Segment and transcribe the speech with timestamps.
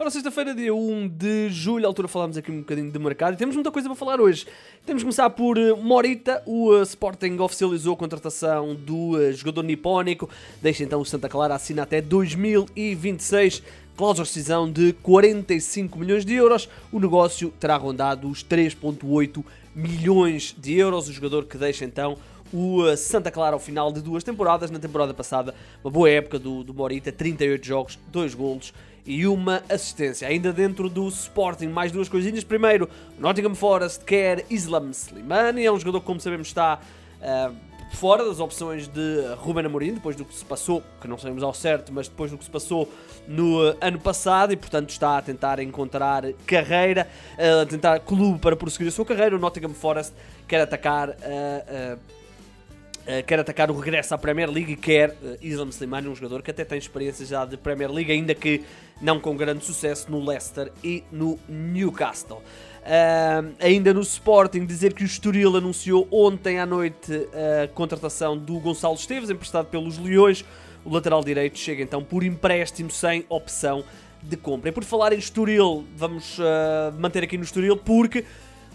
[0.00, 3.36] Ora, sexta-feira, dia 1 de julho, à altura falámos aqui um bocadinho de mercado e
[3.36, 4.46] temos muita coisa para falar hoje.
[4.86, 9.62] Temos que começar por uh, Morita, o uh, Sporting oficializou a contratação do uh, jogador
[9.62, 10.26] nipónico,
[10.62, 13.62] deixa então o Santa Clara assinar até 2026,
[13.94, 19.44] cláusula de rescisão de 45 milhões de euros, o negócio terá rondado os 3.8
[19.76, 22.16] milhões de euros, o jogador que deixa então
[22.50, 24.70] o Santa Clara ao final de duas temporadas.
[24.70, 28.72] Na temporada passada, uma boa época do, do Morita, 38 jogos, 2 golos
[29.04, 30.28] e uma assistência.
[30.28, 32.44] Ainda dentro do Sporting, mais duas coisinhas.
[32.44, 36.80] Primeiro, Nottingham Forest quer Islam Slimani, é um jogador que, como sabemos, está
[37.20, 37.54] uh,
[37.92, 41.52] fora das opções de Ruben Amorim, depois do que se passou, que não sabemos ao
[41.52, 42.88] certo, mas depois do que se passou
[43.26, 48.38] no uh, ano passado, e portanto está a tentar encontrar carreira, uh, a tentar clube
[48.38, 49.36] para prosseguir a sua carreira.
[49.36, 50.12] O Nottingham Forest
[50.46, 52.19] quer atacar Uh,
[53.26, 56.50] quer atacar o regresso à Premier League e quer uh, Islam Slimani, um jogador que
[56.50, 58.62] até tem experiência já de Premier League, ainda que
[59.00, 62.38] não com grande sucesso no Leicester e no Newcastle.
[62.38, 67.28] Uh, ainda no Sporting, dizer que o Estoril anunciou ontem à noite
[67.64, 70.44] a contratação do Gonçalo Esteves, emprestado pelos Leões.
[70.84, 73.84] O lateral direito chega então por empréstimo sem opção
[74.22, 74.70] de compra.
[74.70, 76.38] E por falar em Estoril, vamos
[76.98, 78.24] manter aqui no Estoril porque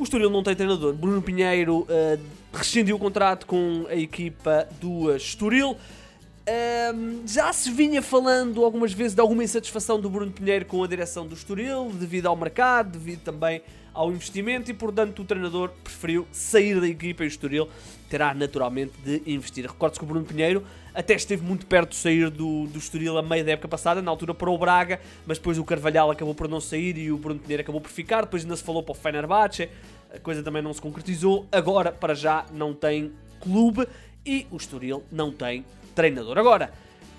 [0.00, 0.94] o Estoril não tem treinador.
[0.94, 2.20] Bruno Pinheiro uh,
[2.54, 5.72] rescindiu o contrato com a equipa do Estoril.
[5.72, 10.86] Uh, já se vinha falando algumas vezes de alguma insatisfação do Bruno Pinheiro com a
[10.86, 13.60] direção do Estoril, devido ao mercado, devido também
[13.94, 17.68] ao investimento, e portanto o treinador preferiu sair da equipa e o Estoril
[18.08, 19.66] terá naturalmente de investir.
[19.66, 23.22] Recorde-se que o Bruno Pinheiro até esteve muito perto de sair do, do Estoril a
[23.22, 26.48] meio da época passada, na altura para o Braga, mas depois o Carvalhal acabou por
[26.48, 28.94] não sair e o Bruno Pinheiro acabou por ficar, depois ainda se falou para o
[28.94, 29.68] Fenerbahçe,
[30.12, 31.46] a coisa também não se concretizou.
[31.52, 33.86] Agora, para já, não tem clube
[34.26, 36.36] e o Estoril não tem treinador.
[36.38, 36.72] Agora,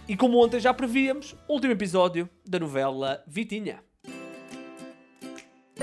[0.08, 3.91] e como ontem já prevíamos, último episódio da novela Vitinha.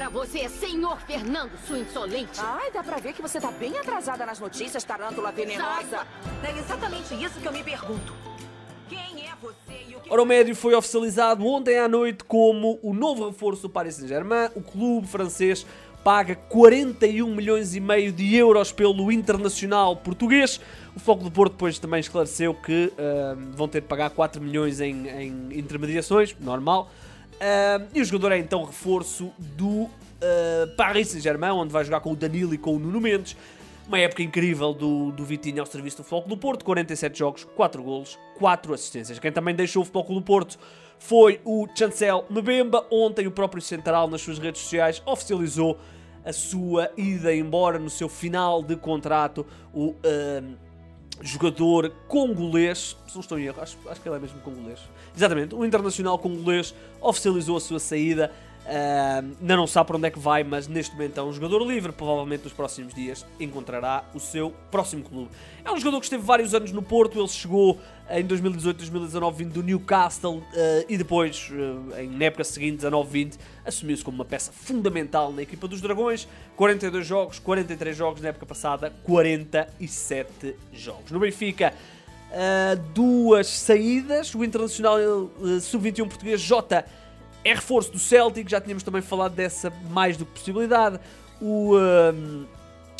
[0.09, 2.41] Pra você, senhor Fernando, sua insolente.
[2.41, 6.07] Ai, dá pra ver que você tá bem atrasada nas notícias, tarântula venenosa.
[6.43, 8.15] É exatamente isso que eu me pergunto.
[8.89, 10.11] Quem é você e o que...
[10.11, 14.49] Ora, o médio foi oficializado ontem à noite como o novo reforço do Paris Saint-Germain.
[14.55, 15.67] O clube francês
[16.03, 20.59] paga 41 milhões e meio de euros pelo internacional português.
[20.97, 24.81] O Foco do Porto depois também esclareceu que uh, vão ter de pagar 4 milhões
[24.81, 26.91] em, em intermediações, normal.
[27.39, 29.91] Uh, e o jogador é então reforço do uh,
[30.77, 33.37] Paris Saint-Germain, onde vai jogar com o Danilo e com o Nuno Mendes.
[33.87, 37.83] Uma época incrível do, do Vitinho ao serviço do Foco do Porto, 47 jogos, 4
[37.83, 39.19] golos, 4 assistências.
[39.19, 40.59] Quem também deixou o Foco do Porto
[40.99, 42.87] foi o Chancel Mbemba.
[42.91, 45.79] Ontem o próprio Central nas suas redes sociais oficializou
[46.25, 50.57] a sua ida embora no seu final de contrato, o uh,
[51.21, 54.79] jogador congolês, se não estou em erro, acho, acho que ele é mesmo congolês.
[55.17, 58.33] Exatamente, o internacional congolês oficializou a sua saída
[58.69, 61.91] ainda não sabe para onde é que vai, mas neste momento é um jogador livre.
[61.93, 65.31] Provavelmente nos próximos dias encontrará o seu próximo clube.
[65.65, 67.19] É um jogador que esteve vários anos no Porto.
[67.19, 67.79] Ele chegou
[68.11, 70.45] em 2018-2019 vindo do Newcastle uh,
[70.89, 75.81] e depois, uh, em época seguinte, 19-20, assumiu-se como uma peça fundamental na equipa dos
[75.81, 76.29] Dragões.
[76.57, 81.11] 42 jogos, 43 jogos na época passada, 47 jogos.
[81.11, 81.73] No Benfica.
[82.29, 84.99] Uh, duas saídas, o internacional
[85.63, 86.85] sub-21 português J
[87.51, 90.99] é reforço do Celtic, já tínhamos também falado dessa mais do que possibilidade.
[91.41, 92.47] O um,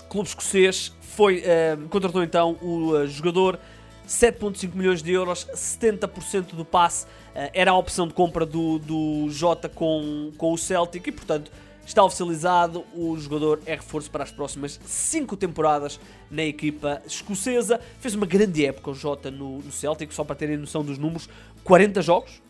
[0.09, 1.43] clube escocês foi,
[1.79, 3.59] um, contratou então o uh, jogador
[4.07, 9.27] 7.5 milhões de euros, 70% do passe uh, era a opção de compra do, do
[9.29, 11.51] Jota com, com o Celtic e portanto
[11.85, 15.99] está oficializado, o jogador é reforço para as próximas 5 temporadas
[16.31, 17.81] na equipa escocesa.
[17.99, 21.31] Fez uma grande época o Jota no, no Celtic, só para terem noção dos números,
[21.65, 22.43] 40 jogos,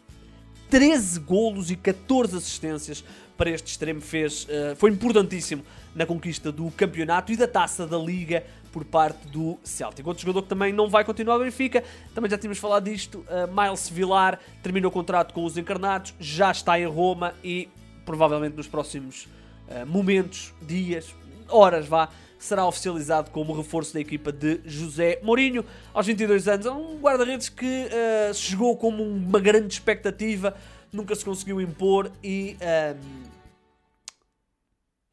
[0.70, 3.04] 13 golos e 14 assistências
[3.36, 5.64] para este extremo fez, uh, foi importantíssimo
[5.94, 10.06] na conquista do campeonato e da taça da Liga por parte do Celtic.
[10.06, 11.82] Outro jogador que também não vai continuar no Benfica,
[12.14, 16.50] também já tínhamos falado disto, uh, Miles Vilar terminou o contrato com os encarnados, já
[16.50, 17.68] está em Roma e
[18.04, 19.24] provavelmente nos próximos
[19.68, 21.14] uh, momentos, dias,
[21.48, 25.64] horas vá, será oficializado como reforço da equipa de José Mourinho.
[25.92, 30.56] Aos 22 anos, é um guarda-redes que uh, chegou como uma grande expectativa,
[30.92, 33.28] nunca se conseguiu impor e um, ehm,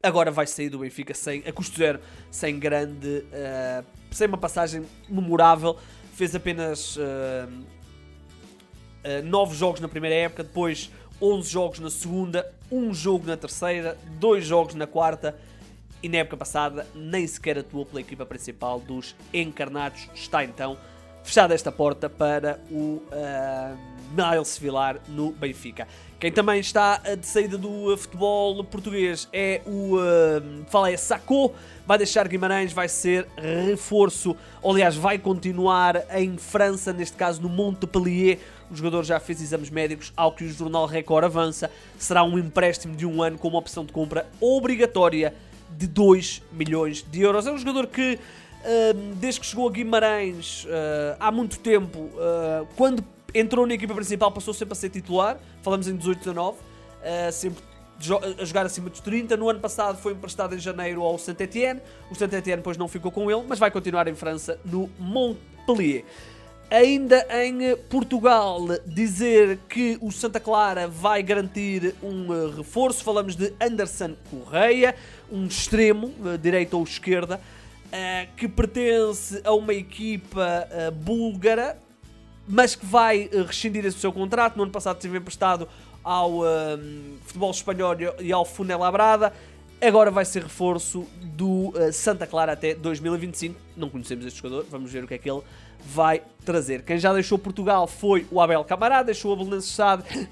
[0.02, 2.00] agora vai sair do Benfica sem, a custo zero,
[2.30, 5.76] sem grande, uh, sem uma passagem memorável.
[6.14, 7.00] Fez apenas uh,
[9.04, 10.90] uh, 9 jogos na primeira época, depois
[11.20, 15.36] 11 jogos na segunda, um jogo na terceira, dois jogos na quarta
[16.06, 20.08] e na época passada nem sequer atuou pela equipa principal dos Encarnados.
[20.14, 20.78] Está então
[21.24, 23.76] fechada esta porta para o uh,
[24.14, 25.88] Niles Vilar no Benfica.
[26.20, 31.52] Quem também está de saída do futebol português é o uh, fala é Sacco,
[31.84, 38.38] vai deixar Guimarães, vai ser reforço, aliás, vai continuar em França, neste caso no Montpellier.
[38.70, 41.68] O jogador já fez exames médicos, ao que o jornal Record avança.
[41.98, 45.34] Será um empréstimo de um ano com uma opção de compra obrigatória
[45.70, 47.46] de 2 milhões de euros.
[47.46, 48.18] É um jogador que,
[49.16, 53.04] desde que chegou a Guimarães uh, há muito tempo, uh, quando
[53.34, 55.38] entrou na equipa principal, passou sempre a ser titular.
[55.62, 56.56] Falamos em 18, 19,
[57.32, 57.62] sempre
[58.40, 59.36] a jogar acima dos 30.
[59.36, 61.80] No ano passado foi emprestado em janeiro ao Saint-Etienne.
[62.10, 66.04] O Saint-Etienne depois não ficou com ele, mas vai continuar em França no Montpellier.
[66.68, 73.04] Ainda em Portugal, dizer que o Santa Clara vai garantir um reforço.
[73.04, 74.96] Falamos de Anderson Correia,
[75.30, 77.40] um extremo, direita ou esquerda,
[78.36, 81.78] que pertence a uma equipa búlgara,
[82.48, 84.56] mas que vai rescindir esse seu contrato.
[84.56, 85.68] No ano passado esteve emprestado
[86.02, 86.40] ao
[87.22, 89.32] futebol espanhol e ao Fuenlabrada.
[89.80, 93.54] Agora vai ser reforço do Santa Clara até 2025.
[93.76, 95.42] Não conhecemos este jogador, vamos ver o que é que ele
[95.84, 96.82] vai trazer.
[96.82, 100.28] Quem já deixou Portugal foi o Abel Camará, deixou a Belenenses Stade uh,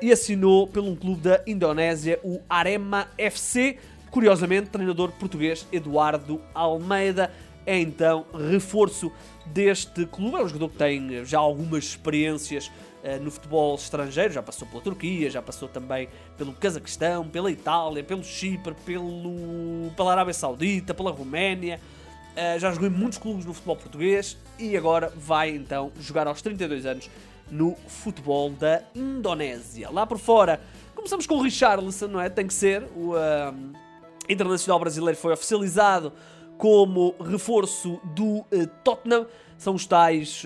[0.00, 3.78] e assinou pelo um clube da Indonésia, o Arema FC.
[4.10, 7.30] Curiosamente, treinador português Eduardo Almeida
[7.66, 9.12] é então reforço
[9.46, 10.36] deste clube.
[10.36, 12.70] É um jogador que tem já algumas experiências
[13.04, 18.02] uh, no futebol estrangeiro, já passou pela Turquia, já passou também pelo Cazaquistão, pela Itália,
[18.02, 21.80] pelo Chipre, pelo, pela Arábia Saudita, pela Roménia.
[22.30, 26.40] Uh, já jogou em muitos clubes no futebol português e agora vai então jogar aos
[26.40, 27.10] 32 anos
[27.50, 29.90] no futebol da Indonésia.
[29.90, 30.60] Lá por fora,
[30.94, 32.28] começamos com o Richarlison, não é?
[32.28, 32.84] Tem que ser.
[32.94, 33.74] O uh,
[34.28, 36.12] Internacional Brasileiro foi oficializado
[36.56, 39.26] como reforço do uh, Tottenham.
[39.58, 40.42] São os tais,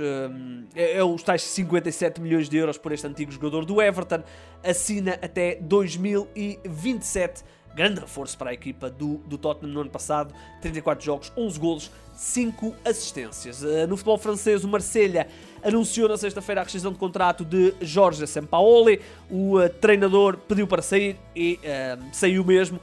[0.75, 4.25] é, é os tais 57 milhões de euros por este antigo jogador do Everton.
[4.61, 7.45] Assina até 2027
[7.75, 10.33] grande reforço para a equipa do, do Tottenham no ano passado.
[10.61, 13.63] 34 jogos, 11 golos, 5 assistências.
[13.63, 15.27] Uh, no futebol francês, o Marselha
[15.63, 19.01] anunciou na sexta-feira a rescisão de contrato de Jorge Sampaoli.
[19.31, 22.79] O uh, treinador pediu para sair e uh, saiu mesmo.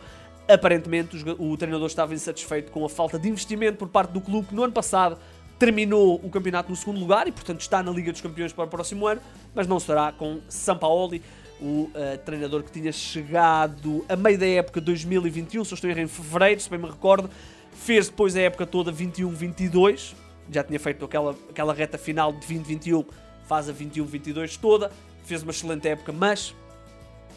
[0.47, 4.47] Aparentemente, o, o treinador estava insatisfeito com a falta de investimento por parte do clube
[4.47, 5.17] que no ano passado
[5.57, 8.67] terminou o campeonato no segundo lugar e, portanto, está na Liga dos Campeões para o
[8.67, 9.21] próximo ano,
[9.53, 11.21] mas não será com Sampaoli
[11.61, 16.07] o uh, treinador que tinha chegado a meio da época 2021, se eu estou em
[16.07, 17.29] fevereiro, se bem me recordo,
[17.71, 20.13] fez depois a época toda 21-22,
[20.51, 23.05] já tinha feito aquela, aquela reta final de 2021,
[23.47, 24.91] faz a 21-22 toda,
[25.23, 26.55] fez uma excelente época, mas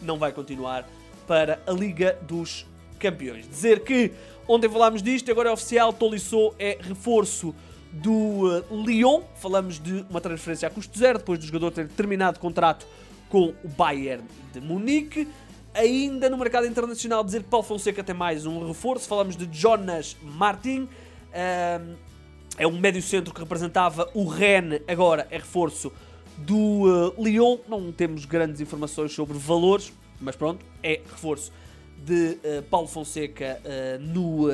[0.01, 0.89] não vai continuar
[1.27, 2.67] para a Liga dos
[2.99, 3.47] Campeões.
[3.47, 4.11] Dizer que
[4.49, 7.55] ontem falámos disto, agora é oficial, Tolisso é reforço
[7.93, 12.39] do uh, Lyon, falamos de uma transferência a custo zero, depois do jogador ter terminado
[12.39, 12.87] o contrato
[13.35, 14.23] com o Bayern
[14.53, 15.27] de Munique.
[15.75, 19.09] Ainda no mercado internacional, dizer que Paulo Fonseca tem mais um reforço.
[19.09, 20.89] Falamos de Jonas Martin.
[21.33, 25.93] é um médio centro que representava o Rennes, agora é reforço
[26.39, 27.59] do uh, Lyon.
[27.67, 31.51] Não temos grandes informações sobre valores, mas pronto, é reforço
[31.99, 34.49] de uh, Paulo Fonseca uh, no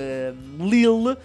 [0.66, 1.18] Lille.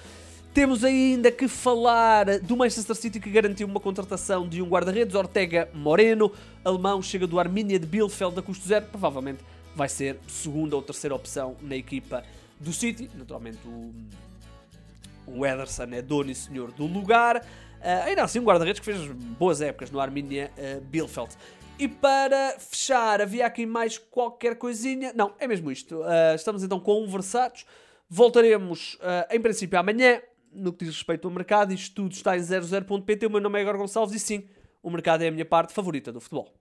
[0.55, 5.69] Temos ainda que falar do Manchester City que garantiu uma contratação de um guarda-redes, Ortega
[5.73, 6.31] Moreno,
[6.63, 9.43] alemão, chega do Arminia de Bielefeld a custo zero, provavelmente
[9.75, 12.23] vai ser segunda ou terceira opção na equipa
[12.57, 13.11] do City.
[13.15, 13.93] Naturalmente o,
[15.27, 17.35] o Ederson é dono e senhor do lugar.
[17.35, 19.05] Uh, ainda assim, um guarda-redes que fez
[19.37, 21.35] boas épocas no Arminia uh, Bielefeld.
[21.77, 25.11] E para fechar, havia aqui mais qualquer coisinha?
[25.13, 25.97] Não, é mesmo isto.
[25.97, 27.65] Uh, estamos então conversados.
[28.09, 28.97] Voltaremos,
[29.31, 30.21] em princípio, amanhã
[30.55, 33.25] no que diz respeito ao mercado, isto tudo está em 00.pt.
[33.25, 34.47] O meu nome é Igor Gonçalves e sim,
[34.81, 36.53] o mercado é a minha parte favorita do futebol.